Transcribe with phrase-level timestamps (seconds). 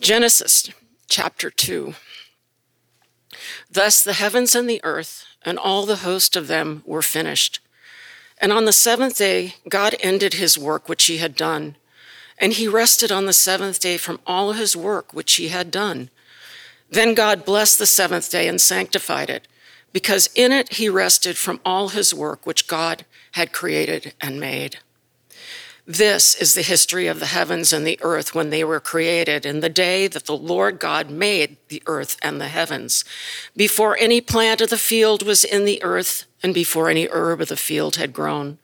[0.00, 0.70] Genesis
[1.08, 1.94] chapter 2.
[3.68, 7.58] Thus the heavens and the earth and all the host of them were finished.
[8.40, 11.74] And on the seventh day, God ended his work which he had done.
[12.38, 16.10] And he rested on the seventh day from all his work which he had done.
[16.88, 19.48] Then God blessed the seventh day and sanctified it,
[19.92, 24.78] because in it he rested from all his work which God had created and made.
[25.90, 29.60] This is the history of the heavens and the earth when they were created, in
[29.60, 33.06] the day that the Lord God made the earth and the heavens,
[33.56, 37.48] before any plant of the field was in the earth, and before any herb of
[37.48, 38.58] the field had grown.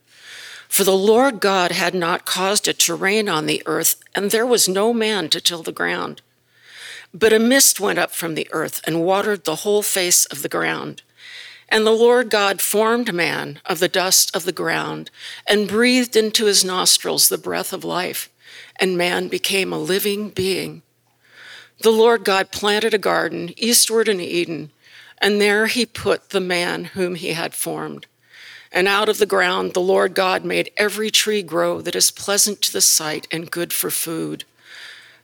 [0.68, 4.44] For the Lord God had not caused it to rain on the earth, and there
[4.44, 6.20] was no man to till the ground.
[7.14, 10.50] But a mist went up from the earth and watered the whole face of the
[10.50, 11.00] ground.
[11.74, 15.10] And the Lord God formed man of the dust of the ground
[15.44, 18.30] and breathed into his nostrils the breath of life,
[18.76, 20.82] and man became a living being.
[21.80, 24.70] The Lord God planted a garden eastward in Eden,
[25.18, 28.06] and there he put the man whom he had formed.
[28.70, 32.62] And out of the ground the Lord God made every tree grow that is pleasant
[32.62, 34.44] to the sight and good for food.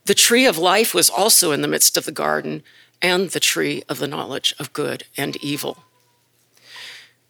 [0.03, 2.63] The tree of life was also in the midst of the garden,
[3.01, 5.85] and the tree of the knowledge of good and evil.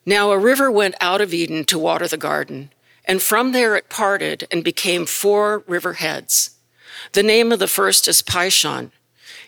[0.05, 2.71] Now a river went out of Eden to water the garden,
[3.05, 6.51] and from there it parted and became four river heads.
[7.13, 8.91] The name of the first is Pishon.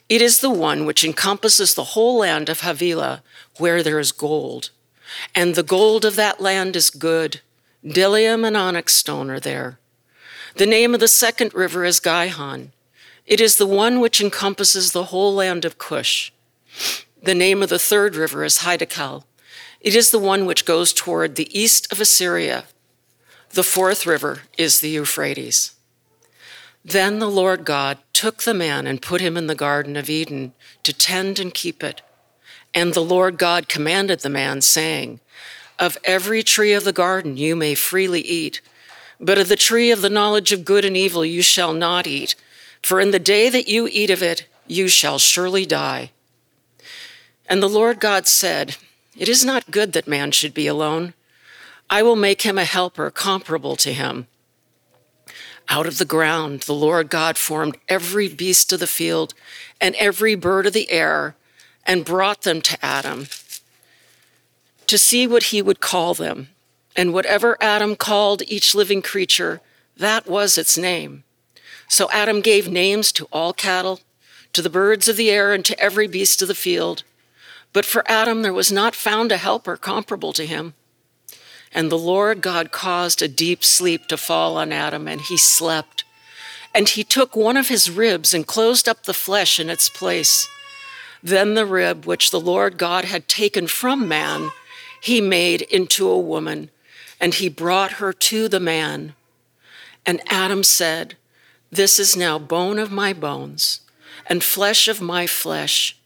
[0.10, 3.24] It is the one which encompasses the whole land of Havilah,
[3.58, 4.70] where there is gold.
[5.34, 7.42] And the gold of that land is good.
[7.84, 9.80] Bdellium and onyx stone are there.
[10.56, 12.74] The name of the second river is Gihon.
[13.26, 16.32] It is the one which encompasses the whole land of Cush.
[17.22, 19.24] The name of the third river is Hiddekel.
[19.84, 22.64] It is the one which goes toward the east of Assyria.
[23.50, 25.76] The fourth river is the Euphrates.
[26.86, 30.54] Then the Lord God took the man and put him in the Garden of Eden
[30.84, 32.02] to tend and keep it.
[32.74, 35.20] And the Lord God commanded the man, saying,
[35.78, 38.62] Of every tree of the garden you may freely eat,
[39.20, 42.36] but of the tree of the knowledge of good and evil you shall not eat,
[42.82, 46.12] for in the day that you eat of it, you shall surely die.
[47.48, 48.78] And the Lord God said,
[49.16, 51.14] it is not good that man should be alone.
[51.90, 54.28] I will make him a helper comparable to him.
[55.70, 59.34] Out of the ground, the Lord God formed every beast of the field
[59.80, 61.36] and every bird of the air
[61.86, 63.28] and brought them to Adam
[64.88, 66.50] to see what he would call them.
[66.96, 69.62] And whatever Adam called each living creature,
[69.98, 71.24] that was its name.
[71.88, 74.02] So Adam gave names to all cattle,
[74.54, 77.04] to the birds of the air, and to every beast of the field.
[77.74, 80.76] But for Adam, there was not found a helper comparable to him.
[81.74, 86.04] And the Lord God caused a deep sleep to fall on Adam, and he slept.
[86.74, 90.48] And he took one of his ribs and closed up the flesh in its place.
[91.24, 94.52] Then the rib which the Lord God had taken from man,
[95.02, 96.70] he made into a woman,
[97.20, 99.16] and he brought her to the man.
[100.06, 101.16] And Adam said,
[101.72, 103.82] This is now bone of my bones
[104.28, 105.98] and flesh of my flesh.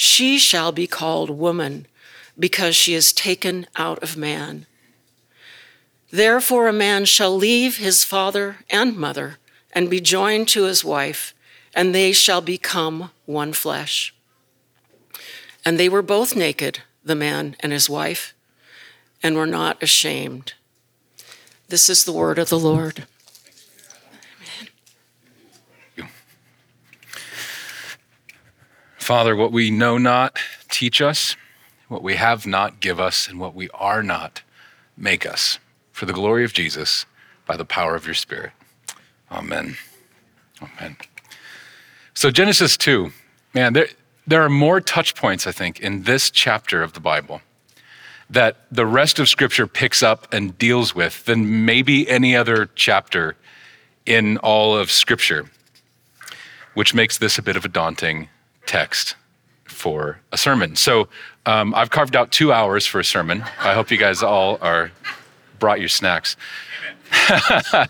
[0.00, 1.88] She shall be called woman,
[2.38, 4.66] because she is taken out of man.
[6.12, 9.38] Therefore, a man shall leave his father and mother
[9.72, 11.34] and be joined to his wife,
[11.74, 14.14] and they shall become one flesh.
[15.64, 18.34] And they were both naked, the man and his wife,
[19.20, 20.52] and were not ashamed.
[21.70, 23.08] This is the word of the Lord.
[29.08, 30.38] Father, what we know not,
[30.68, 31.34] teach us.
[31.88, 33.26] What we have not, give us.
[33.26, 34.42] And what we are not,
[34.98, 35.58] make us.
[35.92, 37.06] For the glory of Jesus,
[37.46, 38.52] by the power of your Spirit.
[39.32, 39.78] Amen.
[40.60, 40.98] Amen.
[42.12, 43.10] So, Genesis 2,
[43.54, 43.88] man, there,
[44.26, 47.40] there are more touch points, I think, in this chapter of the Bible
[48.28, 53.36] that the rest of Scripture picks up and deals with than maybe any other chapter
[54.04, 55.50] in all of Scripture,
[56.74, 58.28] which makes this a bit of a daunting
[58.68, 59.16] text
[59.64, 60.76] for a sermon.
[60.76, 61.08] So
[61.46, 63.42] um, I've carved out two hours for a sermon.
[63.60, 64.92] I hope you guys all are
[65.58, 66.36] brought your snacks.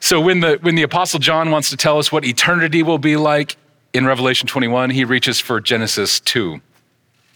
[0.00, 3.16] so when the when the apostle John wants to tell us what eternity will be
[3.16, 3.56] like
[3.92, 6.60] in Revelation 21, he reaches for Genesis 2.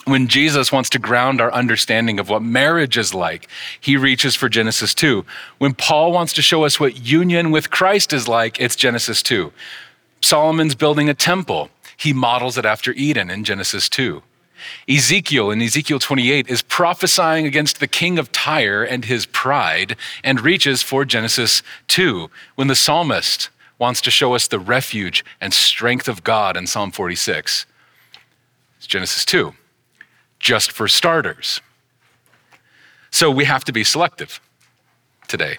[0.05, 3.49] When Jesus wants to ground our understanding of what marriage is like,
[3.79, 5.25] he reaches for Genesis 2.
[5.59, 9.53] When Paul wants to show us what union with Christ is like, it's Genesis 2.
[10.21, 14.23] Solomon's building a temple he models it after Eden in Genesis 2.
[14.89, 20.41] Ezekiel in Ezekiel 28 is prophesying against the king of Tyre and his pride and
[20.41, 26.09] reaches for Genesis 2 when the psalmist wants to show us the refuge and strength
[26.09, 27.67] of God in Psalm 46.
[28.79, 29.55] It's Genesis 2,
[30.39, 31.61] just for starters.
[33.11, 34.41] So we have to be selective
[35.29, 35.59] today.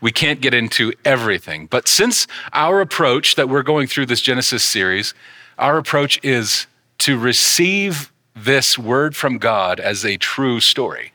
[0.00, 1.66] We can't get into everything.
[1.66, 5.14] But since our approach that we're going through this Genesis series,
[5.60, 6.66] our approach is
[6.98, 11.12] to receive this word from God as a true story,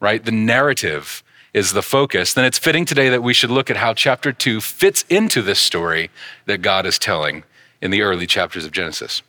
[0.00, 0.24] right?
[0.24, 1.22] The narrative
[1.52, 4.60] is the focus, then it's fitting today that we should look at how chapter two
[4.60, 6.10] fits into this story
[6.46, 7.44] that God is telling
[7.80, 9.22] in the early chapters of Genesis.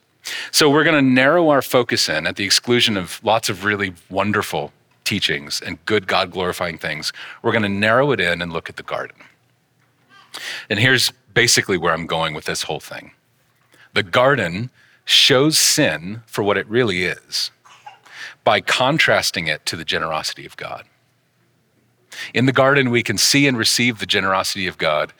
[0.51, 3.93] So we're going to narrow our focus in at the exclusion of lots of really
[4.09, 4.73] wonderful
[5.05, 7.13] teachings and good God glorifying things.
[7.41, 9.15] We're going to narrow it in and look at the garden.
[10.69, 13.11] And here's basically where I'm going with this whole thing
[13.97, 14.69] the garden
[15.05, 17.49] shows sin for what it really is
[18.43, 20.85] by contrasting it to the generosity of God.
[22.31, 25.13] In the garden, we can see and receive the generosity of God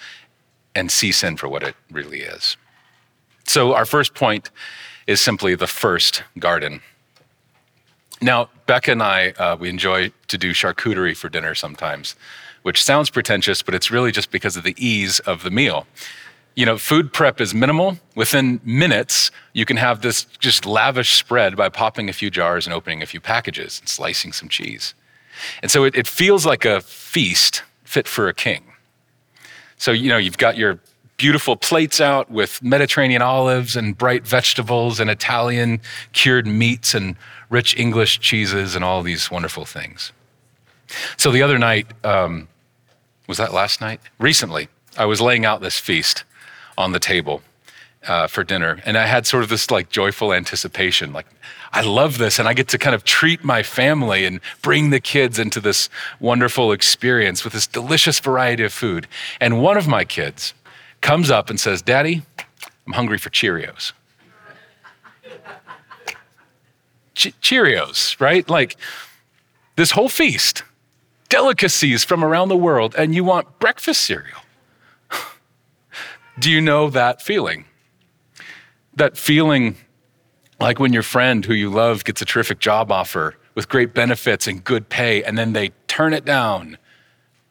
[0.76, 2.56] and see sin for what it really is.
[3.48, 4.52] So, our first point
[5.08, 6.82] is simply the first garden.
[8.22, 12.16] Now, Becca and I, uh, we enjoy to do charcuterie for dinner sometimes,
[12.62, 15.88] which sounds pretentious, but it's really just because of the ease of the meal.
[16.58, 18.00] You know, food prep is minimal.
[18.16, 22.74] Within minutes, you can have this just lavish spread by popping a few jars and
[22.74, 24.96] opening a few packages and slicing some cheese.
[25.62, 28.64] And so it, it feels like a feast fit for a king.
[29.78, 30.80] So, you know, you've got your
[31.18, 35.80] beautiful plates out with Mediterranean olives and bright vegetables and Italian
[36.14, 37.18] cured meats and
[37.52, 40.12] rich English cheeses and all these wonderful things.
[41.18, 42.48] So the other night, um,
[43.28, 44.02] was that last night?
[44.18, 46.24] Recently, I was laying out this feast
[46.78, 47.42] on the table
[48.08, 51.26] uh, for dinner, and I had sort of this like joyful anticipation, like
[51.74, 55.00] I love this, and I get to kind of treat my family and bring the
[55.00, 55.90] kids into this
[56.20, 59.08] wonderful experience with this delicious variety of food.
[59.40, 60.54] And one of my kids
[61.02, 62.24] comes up and says, Daddy,
[62.86, 63.92] I'm hungry for Cheerios.
[67.16, 68.48] Che- Cheerios, right?
[68.50, 68.78] Like
[69.76, 70.64] this whole feast,
[71.30, 74.40] delicacies from around the world, and you want breakfast cereal.
[76.40, 77.66] Do you know that feeling?
[78.96, 79.76] That feeling
[80.60, 84.46] like when your friend who you love gets a terrific job offer with great benefits
[84.48, 86.78] and good pay, and then they turn it down.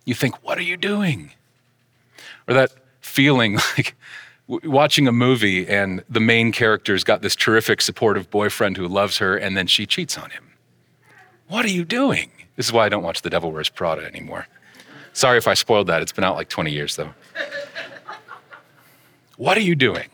[0.04, 1.32] You think, what are you doing?
[2.46, 3.96] Or that feeling like
[4.46, 9.36] watching a movie and the main character's got this terrific supportive boyfriend who loves her
[9.36, 10.52] and then she cheats on him.
[11.48, 12.30] What are you doing?
[12.54, 14.46] This is why I don't watch The Devil Wears Prada anymore.
[15.12, 16.02] Sorry if I spoiled that.
[16.02, 17.12] It's been out like 20 years though.
[19.36, 20.08] what are you doing?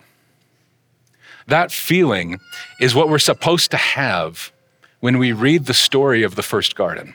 [1.46, 2.38] That feeling
[2.80, 4.52] is what we're supposed to have
[5.00, 7.14] when we read the story of the first garden.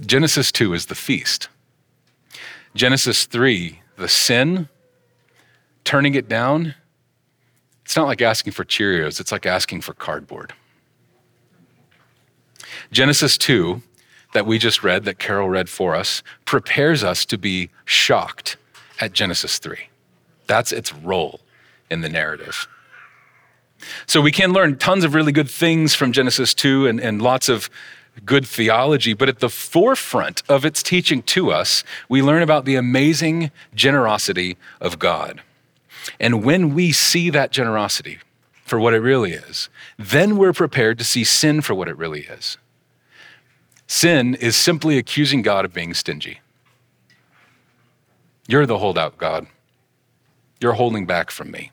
[0.00, 1.48] Genesis 2 is the feast.
[2.74, 4.68] Genesis 3, the sin,
[5.84, 6.74] turning it down,
[7.84, 10.54] it's not like asking for Cheerios, it's like asking for cardboard.
[12.92, 13.82] Genesis 2,
[14.32, 18.56] that we just read, that Carol read for us, prepares us to be shocked
[19.00, 19.88] at Genesis 3.
[20.46, 21.40] That's its role
[21.90, 22.68] in the narrative.
[24.06, 27.48] So we can learn tons of really good things from Genesis 2 and, and lots
[27.48, 27.70] of
[28.24, 32.76] good theology, but at the forefront of its teaching to us, we learn about the
[32.76, 35.42] amazing generosity of God.
[36.18, 38.18] And when we see that generosity
[38.64, 42.22] for what it really is, then we're prepared to see sin for what it really
[42.22, 42.58] is.
[43.86, 46.40] Sin is simply accusing God of being stingy.
[48.50, 49.46] You're the holdout, God.
[50.60, 51.70] You're holding back from me.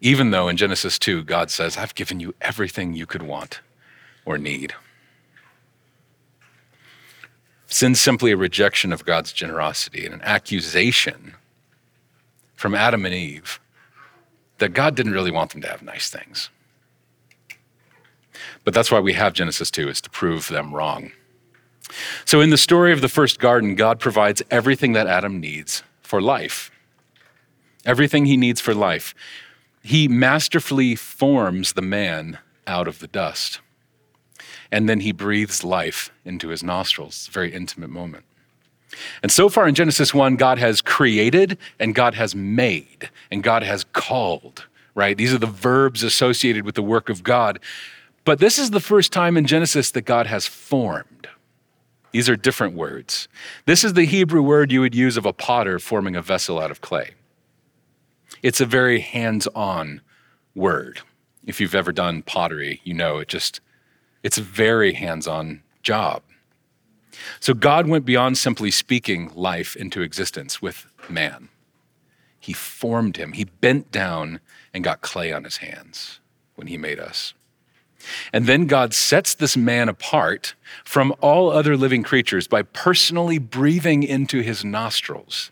[0.00, 3.60] Even though in Genesis 2, God says, I've given you everything you could want
[4.24, 4.72] or need.
[7.66, 11.34] Sin's simply a rejection of God's generosity and an accusation
[12.54, 13.60] from Adam and Eve
[14.56, 16.48] that God didn't really want them to have nice things.
[18.64, 21.12] But that's why we have Genesis 2, is to prove them wrong.
[22.24, 26.20] So, in the story of the first garden, God provides everything that Adam needs for
[26.20, 26.70] life.
[27.84, 29.14] Everything he needs for life
[29.86, 33.60] he masterfully forms the man out of the dust.
[34.72, 37.28] And then he breathes life into his nostrils.
[37.28, 38.24] Very intimate moment.
[39.22, 43.62] And so far in Genesis 1, God has created and God has made and God
[43.62, 44.66] has called,
[44.96, 45.16] right?
[45.16, 47.60] These are the verbs associated with the work of God.
[48.24, 51.28] But this is the first time in Genesis that God has formed.
[52.16, 53.28] These are different words.
[53.66, 56.70] This is the Hebrew word you would use of a potter forming a vessel out
[56.70, 57.10] of clay.
[58.42, 60.00] It's a very hands on
[60.54, 61.00] word.
[61.44, 63.60] If you've ever done pottery, you know it just,
[64.22, 66.22] it's a very hands on job.
[67.38, 71.50] So God went beyond simply speaking life into existence with man.
[72.40, 73.32] He formed him.
[73.32, 74.40] He bent down
[74.72, 76.20] and got clay on his hands
[76.54, 77.34] when he made us.
[78.32, 84.02] And then God sets this man apart from all other living creatures by personally breathing
[84.02, 85.50] into his nostrils.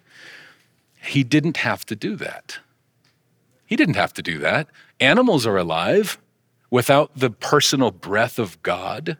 [1.02, 2.58] He didn't have to do that.
[3.66, 4.68] He didn't have to do that.
[5.00, 6.18] Animals are alive
[6.70, 9.16] without the personal breath of God.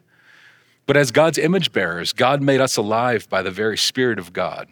[0.85, 4.67] But as God's image bearers, God made us alive by the very Spirit of God.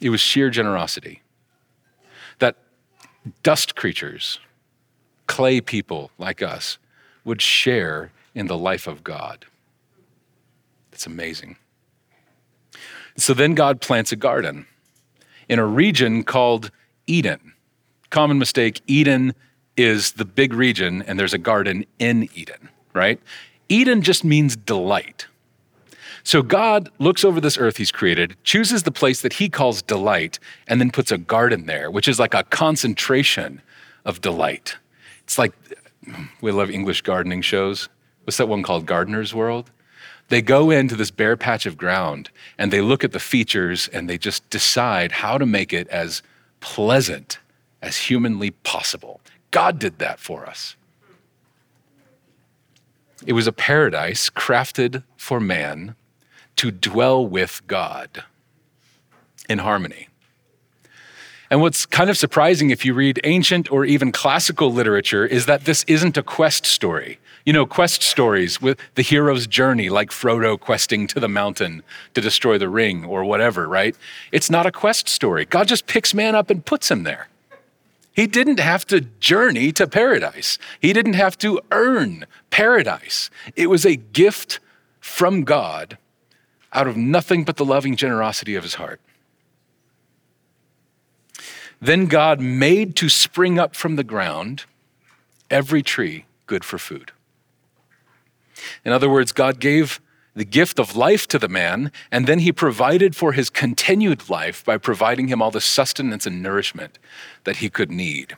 [0.00, 1.22] It was sheer generosity
[2.38, 2.56] that
[3.42, 4.40] dust creatures,
[5.30, 6.76] clay people like us,
[7.24, 9.46] would share in the life of God.
[10.92, 11.56] It's amazing.
[13.16, 14.66] So then God plants a garden
[15.48, 16.72] in a region called
[17.06, 17.52] Eden.
[18.10, 19.32] Common mistake Eden
[19.76, 23.20] is the big region, and there's a garden in Eden, right?
[23.68, 25.28] Eden just means delight.
[26.24, 30.40] So God looks over this earth he's created, chooses the place that he calls delight,
[30.66, 33.62] and then puts a garden there, which is like a concentration
[34.04, 34.76] of delight.
[35.30, 35.52] It's like
[36.40, 37.88] we love English gardening shows.
[38.24, 38.84] What's that one called?
[38.84, 39.70] Gardener's World?
[40.28, 44.10] They go into this bare patch of ground and they look at the features and
[44.10, 46.24] they just decide how to make it as
[46.58, 47.38] pleasant
[47.80, 49.20] as humanly possible.
[49.52, 50.74] God did that for us.
[53.24, 55.94] It was a paradise crafted for man
[56.56, 58.24] to dwell with God
[59.48, 60.08] in harmony.
[61.50, 65.64] And what's kind of surprising if you read ancient or even classical literature is that
[65.64, 67.18] this isn't a quest story.
[67.44, 71.82] You know, quest stories with the hero's journey, like Frodo questing to the mountain
[72.14, 73.96] to destroy the ring or whatever, right?
[74.30, 75.44] It's not a quest story.
[75.44, 77.26] God just picks man up and puts him there.
[78.12, 83.28] He didn't have to journey to paradise, he didn't have to earn paradise.
[83.56, 84.60] It was a gift
[85.00, 85.98] from God
[86.72, 89.00] out of nothing but the loving generosity of his heart.
[91.80, 94.64] Then God made to spring up from the ground
[95.50, 97.12] every tree good for food.
[98.84, 100.00] In other words, God gave
[100.34, 104.64] the gift of life to the man, and then he provided for his continued life
[104.64, 106.98] by providing him all the sustenance and nourishment
[107.44, 108.36] that he could need.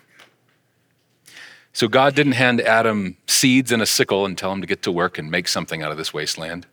[1.73, 4.93] So God didn't hand Adam seeds and a sickle and tell him to get to
[4.93, 6.67] work and make something out of this wasteland.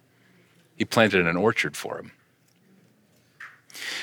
[0.76, 2.12] He planted an orchard for him.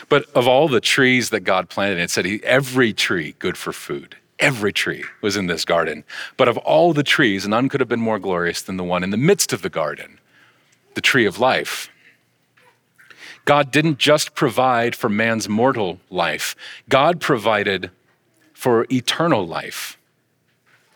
[0.09, 3.73] But of all the trees that God planted, it said he, every tree good for
[3.73, 4.17] food.
[4.39, 6.05] Every tree was in this garden.
[6.37, 9.11] But of all the trees, none could have been more glorious than the one in
[9.11, 10.21] the midst of the garden,
[10.95, 11.89] the tree of life.
[13.47, 16.55] God didn't just provide for man's mortal life,
[16.89, 17.91] God provided
[18.53, 19.99] for eternal life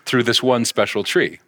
[0.05, 1.39] through this one special tree.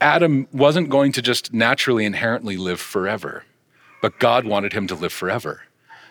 [0.00, 3.44] Adam wasn't going to just naturally, inherently live forever,
[4.00, 5.62] but God wanted him to live forever.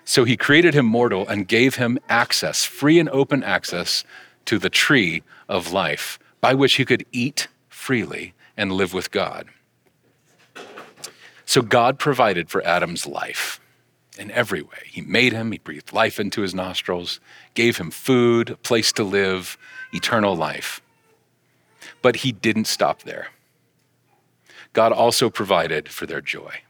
[0.05, 4.03] So he created him mortal and gave him access, free and open access
[4.45, 9.47] to the tree of life by which he could eat freely and live with God.
[11.45, 13.59] So God provided for Adam's life
[14.17, 14.83] in every way.
[14.85, 17.19] He made him, he breathed life into his nostrils,
[17.53, 19.57] gave him food, a place to live,
[19.93, 20.81] eternal life.
[22.01, 23.27] But he didn't stop there.
[24.73, 26.61] God also provided for their joy.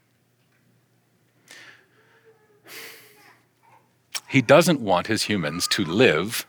[4.28, 6.46] He doesn't want his humans to live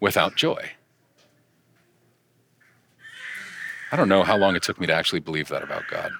[0.00, 0.72] without joy.
[3.92, 6.10] I don't know how long it took me to actually believe that about God.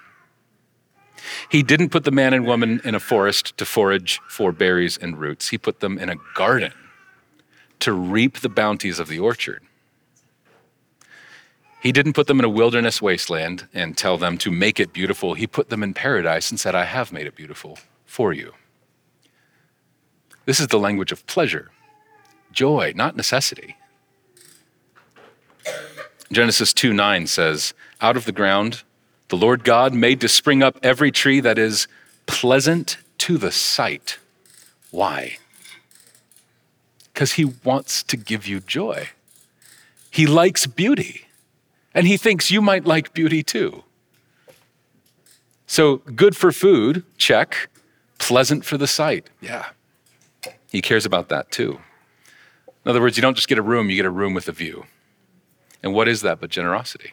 [1.49, 5.19] He didn't put the man and woman in a forest to forage for berries and
[5.19, 5.49] roots.
[5.49, 6.73] He put them in a garden
[7.81, 9.62] to reap the bounties of the orchard.
[11.83, 15.35] He didn't put them in a wilderness wasteland and tell them to make it beautiful.
[15.35, 18.52] He put them in paradise and said, I have made it beautiful for you.
[20.45, 21.71] This is the language of pleasure,
[22.53, 23.77] joy, not necessity.
[26.31, 28.83] Genesis 2 9 says, Out of the ground,
[29.29, 31.89] the Lord God made to spring up every tree that is
[32.27, 34.19] pleasant to the sight.
[34.91, 35.39] Why?
[37.13, 39.11] because he wants to give you joy.
[40.11, 41.29] He likes beauty,
[41.95, 43.85] and he thinks you might like beauty too.
[45.67, 47.71] So, good for food, check.
[48.19, 49.71] Pleasant for the sight, yeah.
[50.73, 51.81] He cares about that too.
[52.85, 54.52] In other words, you don't just get a room, you get a room with a
[54.52, 54.87] view.
[55.83, 57.12] And what is that but generosity?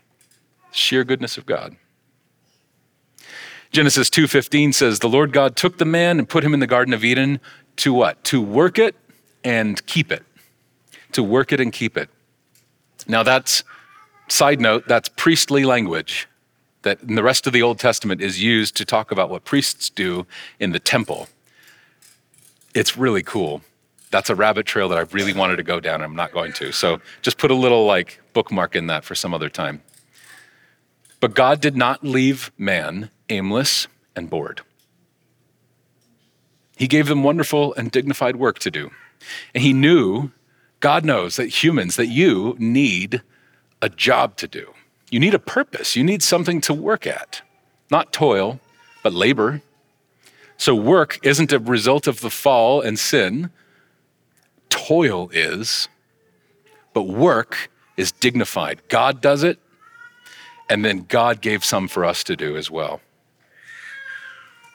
[0.71, 1.75] Sheer goodness of God.
[3.71, 6.93] Genesis 2:15 says, "The Lord God took the man and put him in the garden
[6.93, 7.39] of Eden
[7.77, 8.23] to what?
[8.25, 8.95] To work it
[9.43, 10.23] and keep it,
[11.11, 12.09] to work it and keep it.
[13.07, 13.63] Now, that's,
[14.27, 16.27] side note, that's priestly language.
[16.83, 19.89] that in the rest of the Old Testament is used to talk about what priests
[19.89, 20.25] do
[20.61, 21.27] in the temple.
[22.73, 23.61] It's really cool.
[24.11, 25.95] That's a rabbit trail that I really wanted to go down.
[25.95, 26.71] and I'm not going to.
[26.71, 29.81] So just put a little like bookmark in that for some other time.
[31.19, 34.61] But God did not leave man aimless and bored.
[36.77, 38.89] He gave them wonderful and dignified work to do.
[39.53, 40.31] And he knew,
[40.79, 43.21] God knows that humans, that you need
[43.81, 44.73] a job to do.
[45.11, 45.95] You need a purpose.
[45.95, 47.41] You need something to work at,
[47.91, 48.59] not toil,
[49.03, 49.61] but labor.
[50.59, 53.49] So work isn't a result of the fall and sin.
[54.67, 55.87] Toil is,
[56.93, 58.81] but work is dignified.
[58.89, 59.57] God does it,
[60.69, 62.99] and then God gave some for us to do as well.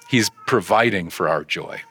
[0.09, 1.83] He's providing for our joy.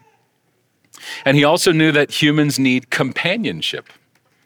[1.23, 3.89] And he also knew that humans need companionship.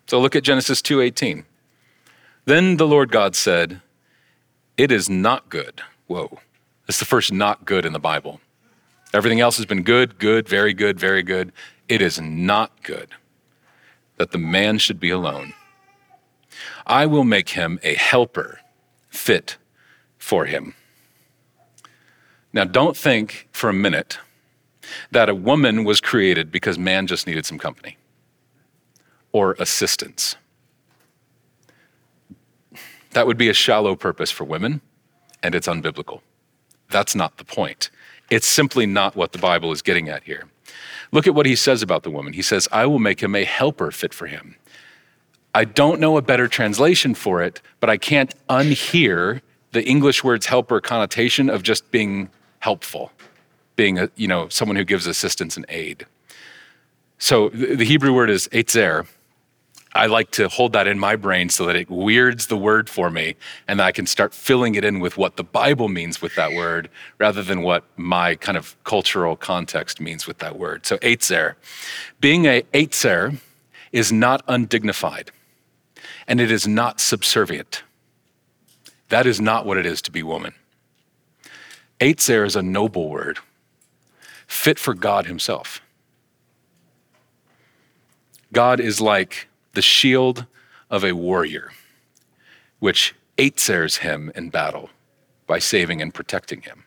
[0.08, 1.46] So look at Genesis 2:18.
[2.44, 3.82] Then the Lord God said,
[4.76, 6.42] "It is not good." Whoa.
[6.90, 8.42] It's the first not good in the Bible.
[9.14, 11.52] Everything else has been good, good, very good, very good.
[11.88, 13.10] It is not good
[14.18, 15.54] that the man should be alone.
[16.86, 18.60] I will make him a helper
[19.10, 19.58] fit
[20.18, 20.74] for him.
[22.54, 24.20] Now, don't think for a minute
[25.12, 27.98] that a woman was created because man just needed some company
[29.32, 30.36] or assistance.
[33.12, 34.82] That would be a shallow purpose for women,
[35.44, 36.22] and it's unbiblical.
[36.90, 37.90] That's not the point.
[38.30, 40.46] It's simply not what the Bible is getting at here.
[41.12, 42.34] Look at what he says about the woman.
[42.34, 44.56] He says, I will make him a helper fit for him.
[45.56, 49.42] I don't know a better translation for it, but I can't unhear
[49.72, 52.30] the English words helper connotation of just being
[52.60, 53.12] helpful
[53.78, 56.06] being a, you know, someone who gives assistance and aid.
[57.20, 59.06] So the Hebrew word is ezer.
[59.98, 63.10] I like to hold that in my brain so that it weirds the word for
[63.10, 63.36] me
[63.68, 66.90] and I can start filling it in with what the Bible means with that word
[67.18, 70.86] rather than what my kind of cultural context means with that word.
[70.86, 71.58] So ezer.
[72.20, 73.34] Being a ezer
[73.92, 75.32] is not undignified
[76.28, 77.82] and it is not subservient.
[79.10, 80.54] That is not what it is to be woman.
[82.00, 83.40] Ezer is a noble word
[84.46, 85.82] fit for God Himself.
[88.54, 90.48] God is like the shield
[90.90, 91.72] of a warrior,
[92.80, 94.90] which ezers him in battle
[95.46, 96.84] by saving and protecting him.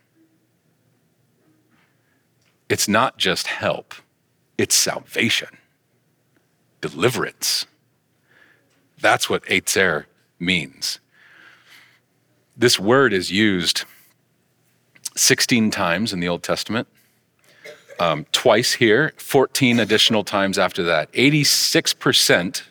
[2.69, 3.95] It's not just help,
[4.59, 5.57] it's salvation,
[6.81, 7.67] deliverance.
[9.01, 10.09] That's what ezer
[10.41, 10.99] means.
[12.57, 13.85] This word is used
[15.15, 16.89] 16 times in the Old Testament
[18.01, 21.13] um, twice here, 14 additional times after that.
[21.13, 22.63] 86%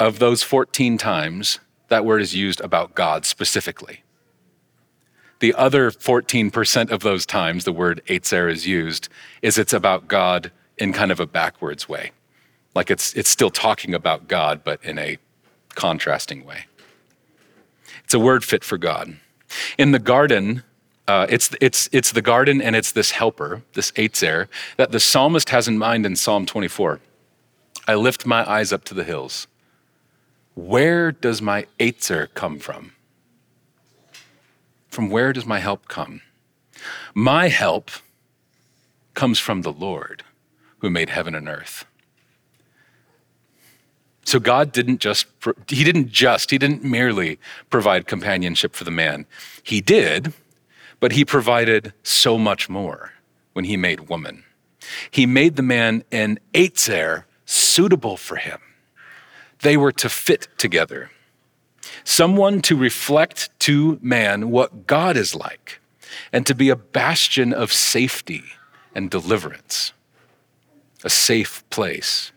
[0.00, 4.02] of those 14 times, that word is used about God specifically.
[5.40, 9.08] The other 14% of those times the word Ezer is used
[9.42, 12.12] is it's about God in kind of a backwards way.
[12.74, 15.18] Like it's, it's still talking about God, but in a
[15.74, 16.66] contrasting way.
[18.04, 19.16] It's a word fit for God.
[19.76, 20.62] In the garden,
[21.08, 25.50] uh, it's, it's, it's the garden and it's this helper, this Ezer, that the psalmist
[25.50, 27.00] has in mind in Psalm 24.
[27.86, 29.46] I lift my eyes up to the hills.
[30.60, 32.92] Where does my Ezer come from?
[34.88, 36.20] From where does my help come?
[37.14, 37.90] My help
[39.14, 40.22] comes from the Lord
[40.80, 41.86] who made heaven and earth.
[44.24, 45.26] So God didn't just,
[45.66, 47.38] he didn't just, he didn't merely
[47.70, 49.24] provide companionship for the man.
[49.62, 50.34] He did,
[51.00, 53.14] but he provided so much more
[53.54, 54.44] when he made woman.
[55.10, 58.60] He made the man an Ezer suitable for him.
[59.62, 61.10] They were to fit together.
[62.04, 65.80] Someone to reflect to man what God is like
[66.32, 68.44] and to be a bastion of safety
[68.94, 69.92] and deliverance,
[71.04, 72.32] a safe place.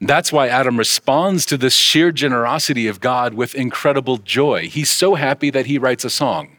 [0.00, 4.68] That's why Adam responds to this sheer generosity of God with incredible joy.
[4.68, 6.56] He's so happy that he writes a song.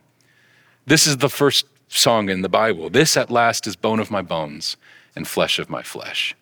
[0.85, 2.89] This is the first song in the Bible.
[2.89, 4.77] This at last is bone of my bones
[5.13, 6.35] and flesh of my flesh.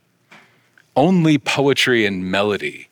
[0.96, 2.90] Only poetry and melody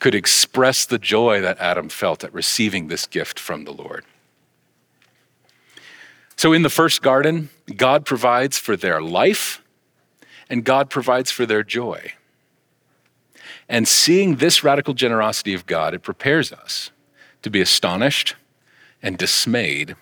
[0.00, 4.04] could express the joy that Adam felt at receiving this gift from the Lord.
[6.36, 9.62] So, in the first garden, God provides for their life
[10.50, 12.12] and God provides for their joy.
[13.68, 16.90] And seeing this radical generosity of God, it prepares us
[17.42, 18.36] to be astonished
[19.02, 19.96] and dismayed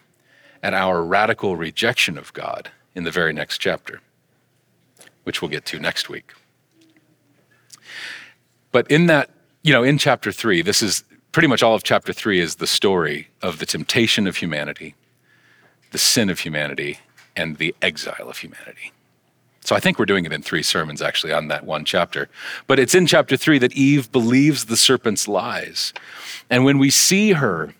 [0.62, 4.00] at our radical rejection of God in the very next chapter,
[5.24, 6.32] which we'll get to next week.
[8.70, 9.30] But in that,
[9.62, 12.66] you know, in chapter three, this is pretty much all of chapter three is the
[12.66, 14.94] story of the temptation of humanity
[15.92, 16.98] the sin of humanity
[17.36, 18.92] and the exile of humanity.
[19.60, 22.28] So I think we're doing it in three sermons actually on that one chapter.
[22.66, 25.92] But it's in chapter three that Eve believes the serpent's lies.
[26.50, 27.74] And when we see her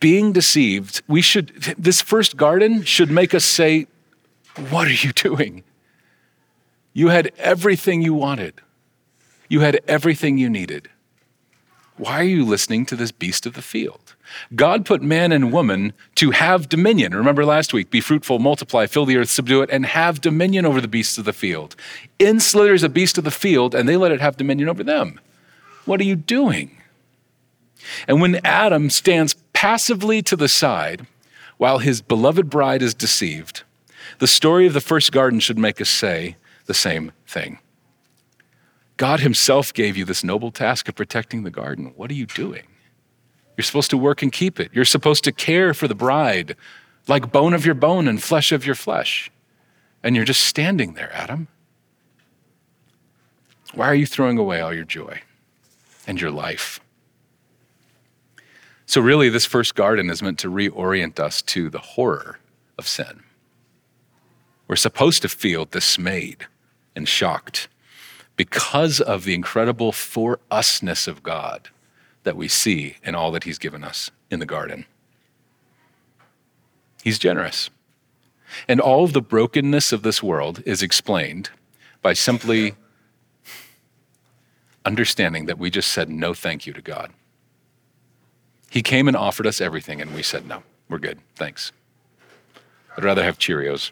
[0.00, 3.88] being deceived, we should, this first garden should make us say,
[4.70, 5.64] What are you doing?
[6.94, 8.54] You had everything you wanted,
[9.48, 10.88] you had everything you needed.
[11.96, 14.14] Why are you listening to this beast of the field?
[14.54, 17.14] God put man and woman to have dominion.
[17.14, 20.80] Remember last week be fruitful, multiply, fill the earth, subdue it, and have dominion over
[20.80, 21.74] the beasts of the field.
[22.18, 25.20] In slithers a beast of the field, and they let it have dominion over them.
[25.86, 26.76] What are you doing?
[28.06, 31.06] And when Adam stands passively to the side
[31.56, 33.62] while his beloved bride is deceived,
[34.18, 37.58] the story of the first garden should make us say the same thing.
[38.96, 41.92] God Himself gave you this noble task of protecting the garden.
[41.96, 42.64] What are you doing?
[43.56, 44.70] You're supposed to work and keep it.
[44.72, 46.56] You're supposed to care for the bride
[47.08, 49.30] like bone of your bone and flesh of your flesh.
[50.02, 51.48] And you're just standing there, Adam.
[53.74, 55.20] Why are you throwing away all your joy
[56.06, 56.80] and your life?
[58.86, 62.38] So, really, this first garden is meant to reorient us to the horror
[62.78, 63.24] of sin.
[64.68, 66.46] We're supposed to feel dismayed
[66.94, 67.68] and shocked
[68.36, 71.68] because of the incredible for usness of God
[72.22, 74.84] that we see in all that He's given us in the garden.
[77.02, 77.70] He's generous.
[78.68, 81.50] And all of the brokenness of this world is explained
[82.02, 82.74] by simply
[84.84, 87.12] understanding that we just said no thank you to God.
[88.70, 91.72] He came and offered us everything, and we said no, we're good, thanks.
[92.96, 93.90] I'd rather have Cheerios.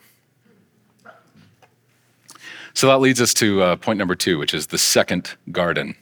[2.74, 5.94] So that leads us to uh, point number two, which is the second garden.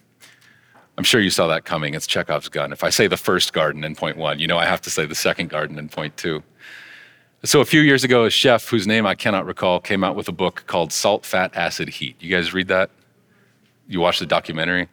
[0.96, 1.94] I'm sure you saw that coming.
[1.94, 2.72] It's Chekhov's gun.
[2.72, 5.06] If I say the first garden in point one, you know I have to say
[5.06, 6.42] the second garden in point two.
[7.44, 10.28] So a few years ago, a chef whose name I cannot recall came out with
[10.28, 12.16] a book called Salt, Fat, Acid, Heat.
[12.20, 12.90] You guys read that?
[13.88, 14.88] You watched the documentary?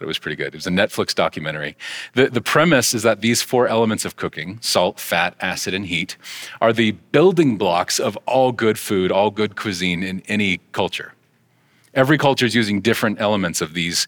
[0.00, 0.48] It was pretty good.
[0.48, 1.76] It was a Netflix documentary.
[2.14, 6.16] The, the premise is that these four elements of cooking salt, fat, acid, and heat
[6.60, 11.14] are the building blocks of all good food, all good cuisine in any culture.
[11.94, 14.06] Every culture is using different elements of these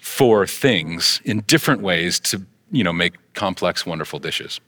[0.00, 4.60] four things in different ways to, you know, make complex, wonderful dishes.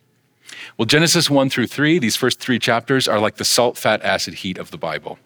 [0.76, 4.34] Well, Genesis 1 through 3, these first three chapters are like the salt, fat, acid,
[4.34, 5.18] heat of the Bible.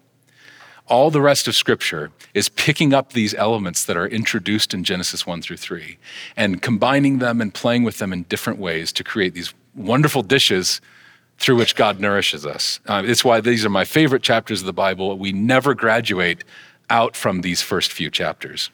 [0.87, 5.27] All the rest of Scripture is picking up these elements that are introduced in Genesis
[5.27, 5.97] 1 through 3
[6.35, 10.81] and combining them and playing with them in different ways to create these wonderful dishes
[11.37, 12.79] through which God nourishes us.
[12.87, 15.15] Uh, it's why these are my favorite chapters of the Bible.
[15.17, 16.43] We never graduate
[16.89, 18.71] out from these first few chapters.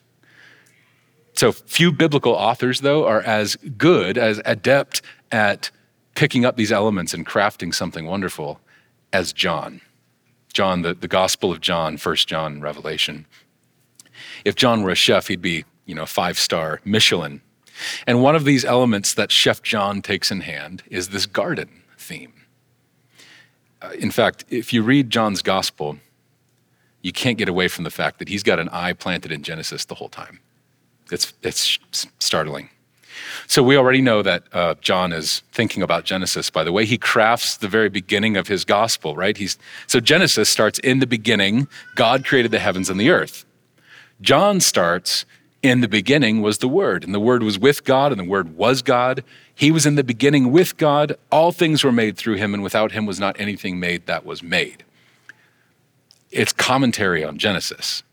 [1.34, 5.02] So few biblical authors, though, are as good, as adept
[5.32, 5.70] at
[6.16, 8.62] picking up these elements and crafting something wonderful
[9.12, 9.82] as John.
[10.54, 13.26] John, the, the Gospel of John, First John, Revelation.
[14.46, 17.42] If John were a chef, he'd be, you know, five star Michelin.
[18.08, 22.34] And one of these elements that Chef John takes in hand is this garden theme.
[23.82, 25.98] Uh, in fact, if you read John's Gospel,
[27.06, 29.86] you can't get away from the fact that he's got an eye planted in Genesis
[29.86, 30.40] the whole time.
[31.12, 31.78] It's, it's
[32.18, 32.70] startling.
[33.46, 36.98] So we already know that uh, John is thinking about Genesis by the way he
[36.98, 39.38] crafts the very beginning of his gospel, right?
[39.38, 43.46] He's, so Genesis starts in the beginning, God created the heavens and the earth.
[44.20, 45.26] John starts
[45.62, 48.58] in the beginning was the Word, and the Word was with God, and the Word
[48.58, 49.24] was God.
[49.54, 51.16] He was in the beginning with God.
[51.32, 54.42] All things were made through him, and without him was not anything made that was
[54.42, 54.85] made
[56.36, 58.04] it's commentary on Genesis.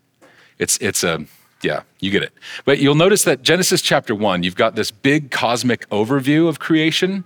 [0.57, 1.25] It's, it's a,
[1.61, 2.33] yeah, you get it.
[2.65, 7.23] But you'll notice that Genesis chapter one, you've got this big cosmic overview of creation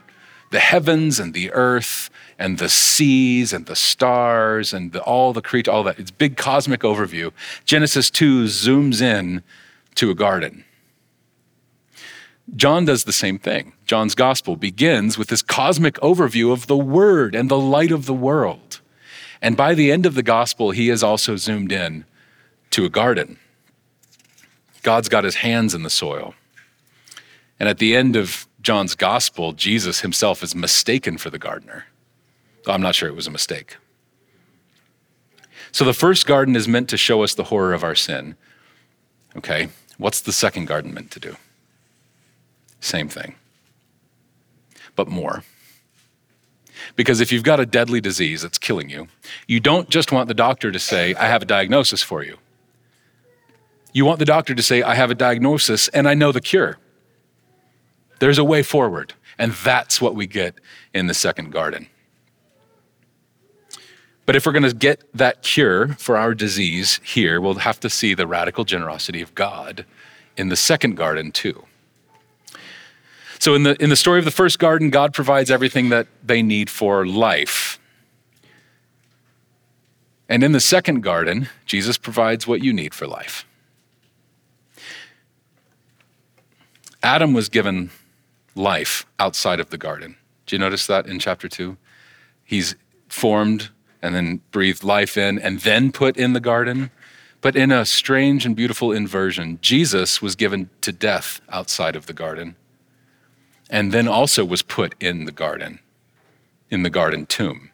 [0.50, 5.42] the heavens and the earth and the seas and the stars and the, all the
[5.42, 6.00] creatures, all that.
[6.00, 7.34] It's big cosmic overview.
[7.66, 9.44] Genesis 2 zooms in
[9.96, 10.64] to a garden.
[12.56, 13.74] John does the same thing.
[13.86, 18.14] John's gospel begins with this cosmic overview of the Word and the light of the
[18.14, 18.80] world.
[19.42, 22.06] And by the end of the gospel, he is also zoomed in
[22.72, 23.40] to a garden.
[24.84, 26.34] God's got his hands in the soil.
[27.60, 31.86] And at the end of John's gospel, Jesus himself is mistaken for the gardener.
[32.68, 33.78] I'm not sure it was a mistake.
[35.72, 38.36] So the first garden is meant to show us the horror of our sin.
[39.36, 41.36] Okay, what's the second garden meant to do?
[42.80, 43.36] Same thing,
[44.96, 45.44] but more.
[46.96, 49.08] Because if you've got a deadly disease that's killing you,
[49.48, 52.38] you don't just want the doctor to say, I have a diagnosis for you.
[53.94, 56.78] You want the doctor to say, I have a diagnosis and I know the cure.
[58.20, 59.14] There's a way forward.
[59.40, 60.56] And that's what we get
[60.94, 61.88] in the second garden.
[64.26, 67.90] But if we're going to get that cure for our disease here, we'll have to
[67.90, 69.86] see the radical generosity of God
[70.36, 71.67] in the second garden, too.
[73.40, 76.42] So, in the, in the story of the first garden, God provides everything that they
[76.42, 77.80] need for life.
[80.28, 83.46] And in the second garden, Jesus provides what you need for life.
[87.04, 87.92] Adam was given
[88.56, 90.18] life outside of the garden.
[90.46, 91.78] Do you notice that in chapter 2?
[92.44, 92.76] He's
[93.08, 93.70] formed
[94.02, 96.90] and then breathed life in and then put in the garden.
[97.40, 102.14] But in a strange and beautiful inversion, Jesus was given to death outside of the
[102.14, 102.56] garden
[103.70, 105.80] and then also was put in the garden,
[106.70, 107.72] in the garden tomb,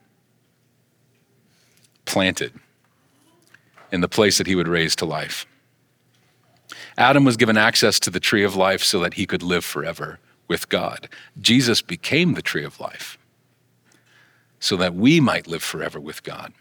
[2.06, 2.54] planted
[3.92, 5.46] in the place that he would raise to life.
[6.98, 10.20] Adam was given access to the tree of life so that he could live forever
[10.48, 11.08] with God.
[11.40, 13.18] Jesus became the tree of life
[14.60, 16.54] so that we might live forever with God.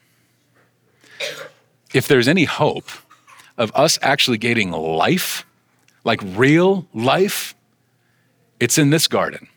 [1.94, 2.90] If there's any hope
[3.56, 5.46] of us actually getting life,
[6.04, 7.54] like real life,
[8.62, 9.48] it's in this garden.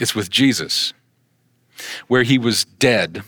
[0.00, 0.92] It's with Jesus,
[2.08, 3.22] where he was dead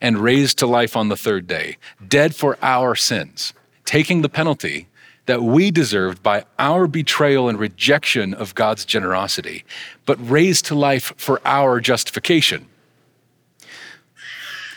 [0.00, 3.52] and raised to life on the third day, dead for our sins,
[3.84, 4.86] taking the penalty
[5.26, 9.64] that we deserved by our betrayal and rejection of God's generosity,
[10.06, 12.68] but raised to life for our justification,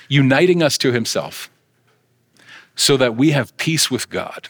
[0.10, 1.52] uniting us to himself
[2.76, 4.50] so that we have peace with God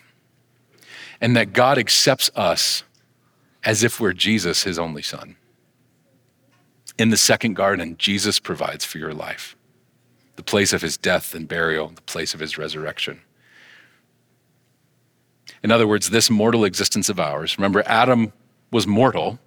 [1.19, 2.83] and that God accepts us
[3.63, 5.35] as if we're Jesus, his only son.
[6.97, 9.55] In the second garden, Jesus provides for your life
[10.35, 13.21] the place of his death and burial, the place of his resurrection.
[15.63, 18.33] In other words, this mortal existence of ours, remember, Adam
[18.71, 19.39] was mortal,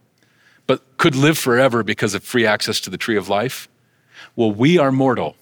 [0.66, 3.68] but could live forever because of free access to the tree of life.
[4.36, 5.36] Well, we are mortal.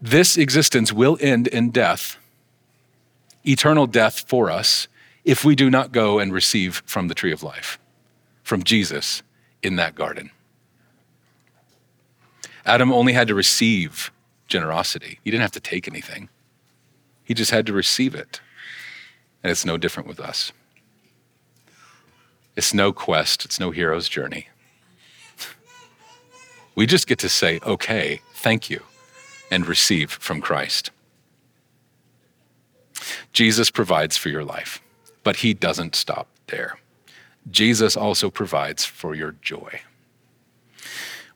[0.00, 2.18] This existence will end in death,
[3.44, 4.88] eternal death for us,
[5.24, 7.78] if we do not go and receive from the tree of life,
[8.42, 9.22] from Jesus
[9.62, 10.30] in that garden.
[12.66, 14.12] Adam only had to receive
[14.48, 16.28] generosity, he didn't have to take anything,
[17.24, 18.40] he just had to receive it.
[19.42, 20.52] And it's no different with us.
[22.54, 24.48] It's no quest, it's no hero's journey.
[26.74, 28.82] We just get to say, okay, thank you,
[29.50, 30.90] and receive from Christ.
[33.32, 34.81] Jesus provides for your life,
[35.22, 36.78] but he doesn't stop there.
[37.50, 39.80] Jesus also provides for your joy.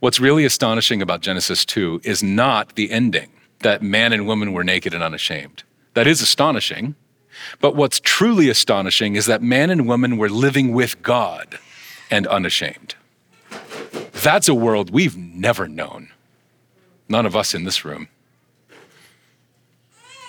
[0.01, 4.65] What's really astonishing about Genesis 2 is not the ending that man and woman were
[4.65, 5.65] naked and unashamed.
[5.95, 6.95] That is astonishing,
[7.61, 11.59] but what's truly astonishing is that man and woman were living with God
[12.11, 12.95] and unashamed.
[14.13, 16.11] That's a world we've never known.
[17.09, 18.09] None of us in this room.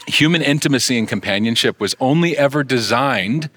[0.07, 3.49] Human intimacy and companionship was only ever designed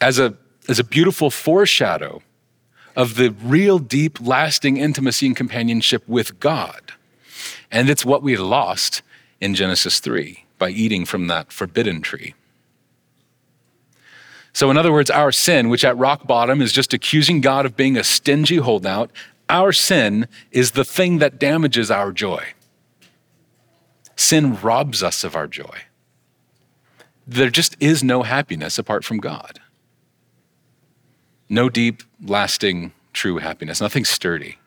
[0.00, 0.34] as a,
[0.68, 2.22] as a beautiful foreshadow
[2.96, 6.92] of the real, deep, lasting intimacy and companionship with God.
[7.70, 9.02] And it's what we lost
[9.40, 12.34] in Genesis 3 by eating from that forbidden tree.
[14.52, 17.76] So, in other words, our sin, which at rock bottom is just accusing God of
[17.76, 19.10] being a stingy holdout,
[19.48, 22.44] our sin is the thing that damages our joy.
[24.20, 25.84] Sin robs us of our joy.
[27.26, 29.60] There just is no happiness apart from God.
[31.48, 34.58] No deep, lasting, true happiness, nothing sturdy.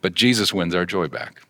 [0.00, 1.40] But Jesus wins our joy back.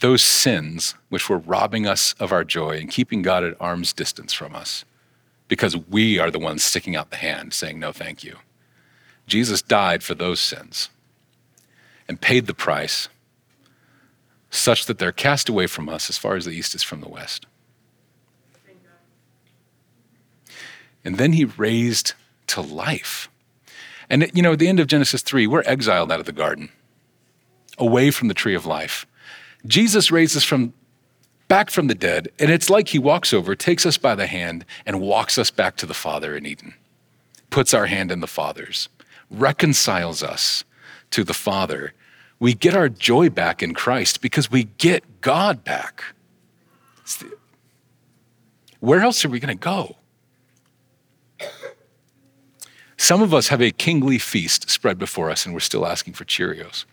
[0.00, 4.32] those sins which were robbing us of our joy and keeping God at arm's distance
[4.32, 4.84] from us
[5.48, 8.36] because we are the ones sticking out the hand saying, No, thank you.
[9.28, 10.90] Jesus died for those sins
[12.08, 13.08] and paid the price
[14.50, 17.08] such that they're cast away from us as far as the east is from the
[17.08, 17.46] west.
[21.04, 22.14] And then he raised
[22.48, 23.28] to life.
[24.10, 26.70] And, you know, at the end of Genesis 3, we're exiled out of the garden,
[27.78, 29.06] away from the tree of life.
[29.66, 30.72] Jesus raises from
[31.46, 34.64] back from the dead, and it's like he walks over, takes us by the hand,
[34.86, 36.74] and walks us back to the Father in Eden.
[37.50, 38.88] Puts our hand in the Father's,
[39.30, 40.64] reconciles us
[41.10, 41.92] to the Father.
[42.38, 46.02] We get our joy back in Christ because we get God back.
[48.80, 49.96] Where else are we going to go?
[52.96, 56.24] Some of us have a kingly feast spread before us, and we're still asking for
[56.24, 56.84] Cheerios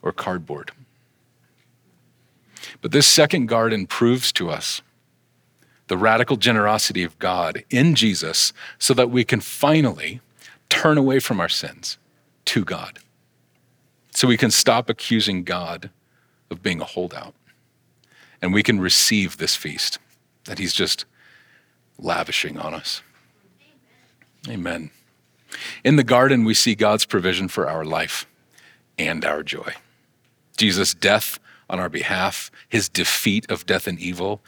[0.00, 0.70] or cardboard.
[2.80, 4.82] But this second garden proves to us
[5.88, 10.20] the radical generosity of God in Jesus so that we can finally
[10.68, 11.98] turn away from our sins
[12.46, 12.98] to God.
[14.10, 15.90] So we can stop accusing God
[16.50, 17.34] of being a holdout.
[18.40, 19.98] And we can receive this feast
[20.44, 21.04] that He's just
[21.98, 23.02] lavishing on us.
[24.48, 24.90] Amen.
[25.84, 28.26] In the garden, we see God's provision for our life
[28.98, 29.74] and our joy.
[30.56, 34.40] Jesus' death on our behalf, his defeat of death and evil,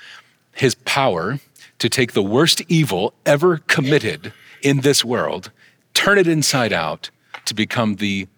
[0.53, 1.41] his power
[1.79, 5.51] to take the worst evil ever committed in this world,
[5.99, 7.11] turn it inside out
[7.45, 8.29] to become the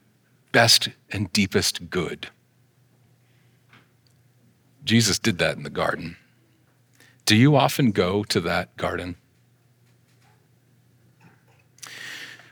[0.50, 2.30] best and deepest good.
[4.82, 6.16] Jesus did that in the garden.
[7.26, 9.16] Do you often go to that garden?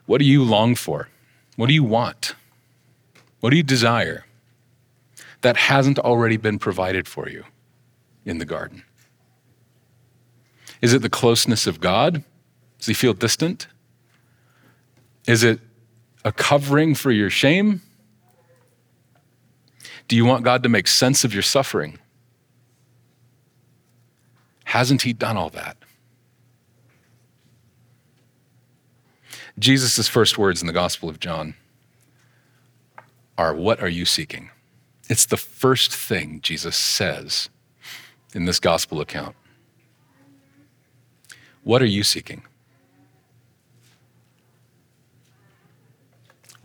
[0.04, 1.08] What do you long for?
[1.56, 2.34] What do you want?
[3.40, 4.26] What do you desire
[5.40, 7.44] that hasn't already been provided for you
[8.26, 8.82] in the garden?
[10.82, 12.22] Is it the closeness of God?
[12.76, 13.68] Does he feel distant?
[15.28, 15.60] Is it
[16.24, 17.82] a covering for your shame?
[20.08, 21.98] Do you want God to make sense of your suffering?
[24.64, 25.76] Hasn't he done all that?
[29.58, 31.54] Jesus' first words in the Gospel of John
[33.36, 34.48] are, What are you seeking?
[35.10, 37.50] It's the first thing Jesus says
[38.34, 39.36] in this Gospel account.
[41.64, 42.44] What are you seeking?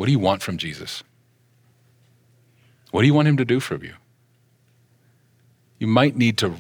[0.04, 1.02] What do you want from Jesus?
[2.92, 3.94] What do you want him to do for you?
[5.80, 6.56] You might need to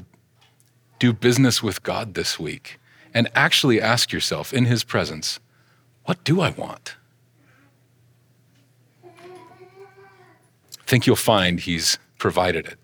[0.97, 2.79] do business with God this week
[3.13, 5.41] and actually ask yourself in his presence,
[6.05, 6.95] what do I want?
[10.85, 12.79] think you'll find he's provided it,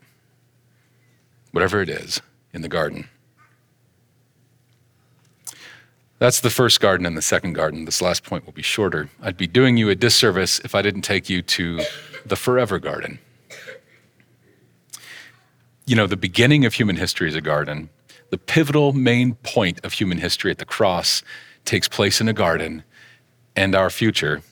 [1.52, 3.08] whatever it is, in the garden.
[6.20, 7.86] That's the first garden and the second garden.
[7.86, 9.10] This last point will be shorter.
[9.22, 11.82] I'd be doing you a disservice if I didn't take you to
[12.26, 13.20] the forever garden.
[15.86, 17.90] You know, the beginning of human history is a garden.
[18.32, 21.24] The pivotal main point of human history at the cross
[21.64, 22.84] takes place in a garden,
[23.56, 24.44] and our future,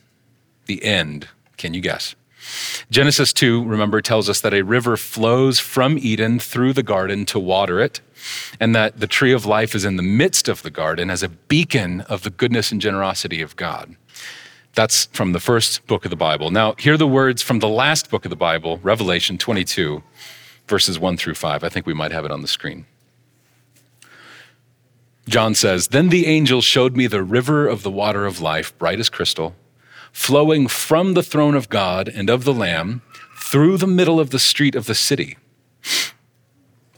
[0.66, 1.28] the end,
[1.58, 2.16] can you guess?
[2.90, 7.40] Genesis 2, remember, tells us that a river flows from Eden through the garden to
[7.40, 8.02] water it,
[8.60, 11.30] and that the tree of life is in the midst of the garden as a
[11.30, 13.96] beacon of the goodness and generosity of God.
[14.74, 16.52] That's from the first book of the Bible.
[16.52, 20.04] Now, hear the words from the last book of the Bible, Revelation 22,
[20.68, 21.64] verses 1 through 5.
[21.64, 22.86] I think we might have it on the screen.
[25.28, 29.00] John says, Then the angel showed me the river of the water of life, bright
[29.00, 29.56] as crystal
[30.18, 33.02] flowing from the throne of God and of the Lamb
[33.38, 35.38] through the middle of the street of the city.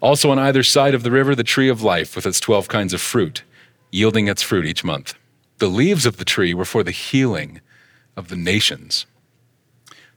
[0.01, 2.93] Also, on either side of the river, the tree of life with its 12 kinds
[2.93, 3.43] of fruit,
[3.91, 5.13] yielding its fruit each month.
[5.57, 7.59] The leaves of the tree were for the healing
[8.15, 9.05] of the nations.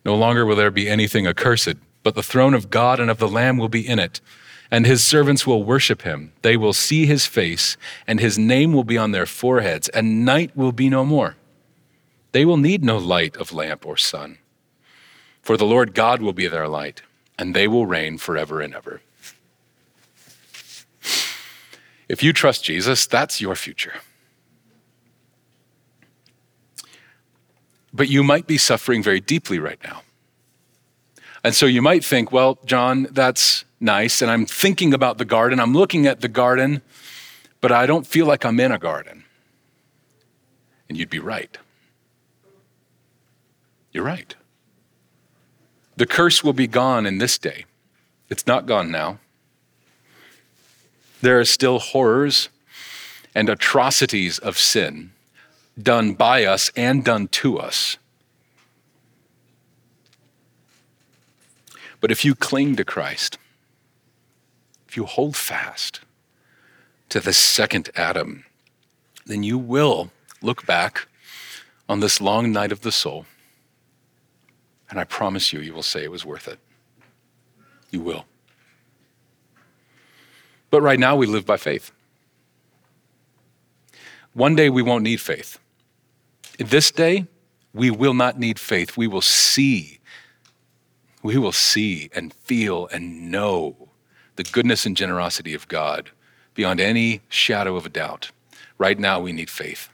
[0.07, 3.29] No longer will there be anything accursed, but the throne of God and of the
[3.29, 4.21] Lamb will be in it,
[4.71, 6.33] and his servants will worship him.
[6.43, 10.57] They will see his face, and his name will be on their foreheads, and night
[10.57, 11.37] will be no more.
[12.33, 14.39] They will need no light of lamp or sun,
[15.43, 17.03] for the Lord God will be their light,
[17.39, 19.01] and they will reign forever and ever.
[22.09, 23.95] If you trust Jesus, that's your future.
[27.93, 30.03] But you might be suffering very deeply right now.
[31.45, 34.23] And so you might think, well, Jon, that's nice.
[34.23, 35.59] And I'm thinking about the garden.
[35.61, 36.83] I'm looking at the garden,
[37.61, 39.25] but I don't feel like I'm in a garden.
[40.89, 41.59] And you'd be right.
[43.93, 44.35] You're right.
[45.97, 47.67] The curse will be gone in this day.
[48.29, 49.19] It's not gone now.
[51.21, 52.49] There are still horrors
[53.35, 55.13] and atrocities of sin
[55.81, 57.97] done by us and done to us.
[62.01, 63.39] But if you cling to Christ,
[64.89, 66.01] if you hold fast
[67.11, 68.45] to the second Adam,
[69.25, 71.07] then you will look back
[71.89, 73.27] on this long night of the soul
[74.93, 76.59] and I promise you, you will say it was worth it.
[77.91, 78.27] You will.
[80.69, 81.93] But right now, we live by faith.
[84.35, 85.59] One day, we won't need faith.
[86.59, 87.27] In this day,
[87.73, 88.99] we will not need faith.
[88.99, 89.99] We will see.
[91.23, 93.89] We will see and feel and know
[94.37, 96.11] the goodness and generosity of God
[96.53, 98.31] beyond any shadow of a doubt.
[98.77, 99.89] Right now, we need faith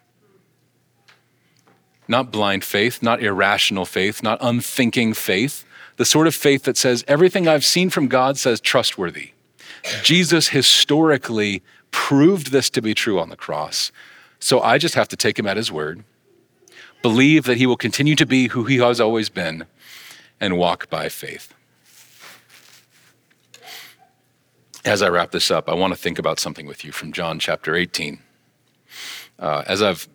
[2.09, 5.65] not blind faith, not irrational faith, not unthinking faith,
[5.97, 9.33] the sort of faith that says, everything I've seen from God says trustworthy.
[10.03, 13.93] Jesus historically proved this to be true on the cross.
[14.41, 16.05] So I just have to take him at his word,
[17.03, 19.67] believe that he will continue to be who he has always been,
[20.41, 21.55] and walk by faith.
[24.85, 27.39] As I wrap this up, I want to think about something with you from John
[27.39, 28.21] chapter 18.
[29.39, 30.09] Uh, as I've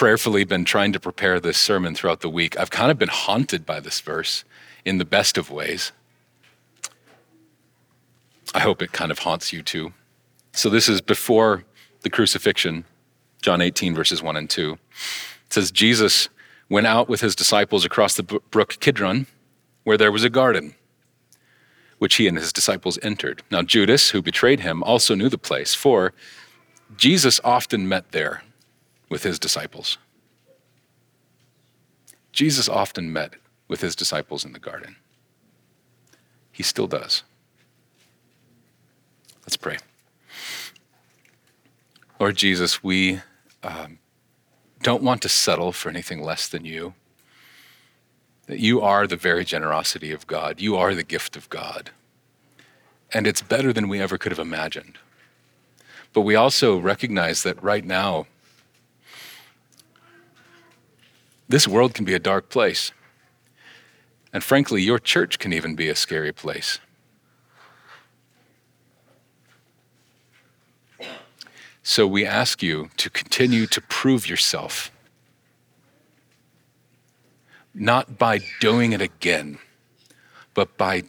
[0.00, 3.66] prayerfully been trying to prepare this sermon throughout the week, I've kind of been haunted
[3.66, 4.44] by this verse
[4.82, 5.92] in the best of ways.
[8.54, 9.92] I hope it kind of haunts you too.
[10.54, 11.64] So, this is before
[12.00, 12.86] the crucifixion,
[13.42, 14.72] John 18, verses 1 and 2.
[14.72, 14.78] It
[15.50, 16.30] says, Jesus
[16.70, 19.26] went out with his disciples across the brook Kidron,
[19.84, 20.76] where there was a garden,
[21.98, 23.42] which he and his disciples entered.
[23.50, 26.14] Now, Judas, who betrayed him, also knew the place, for
[26.96, 28.44] Jesus often met there
[29.10, 29.98] with his disciples.
[32.32, 33.34] Jesus often met
[33.68, 34.96] with his disciples in the garden.
[36.52, 37.22] He still does.
[39.42, 39.78] Let's pray.
[42.18, 43.20] Lord Jesus, we
[43.62, 43.98] um,
[44.82, 46.94] don't want to settle for anything less than you.
[48.46, 51.90] That you are the very generosity of God, you are the gift of God.
[53.12, 54.98] And it's better than we ever could have imagined.
[56.12, 58.26] But we also recognize that right now,
[61.50, 62.92] this world can be a dark place.
[64.32, 66.78] And frankly, your church can even be a scary place.
[71.82, 74.92] So we ask you to continue to prove yourself,
[77.74, 79.58] not by doing it again,
[80.54, 81.02] but by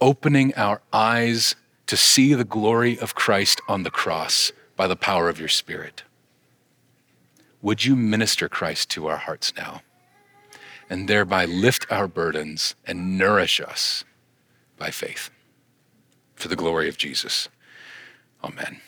[0.00, 1.56] opening our eyes
[1.88, 6.04] to see the glory of Christ on the cross by the power of your Spirit.
[7.60, 9.82] Would you minister Christ to our hearts now
[10.88, 14.04] and thereby lift our burdens and nourish us
[14.78, 15.30] by faith
[16.34, 17.48] for the glory of Jesus?
[18.44, 18.80] Amen.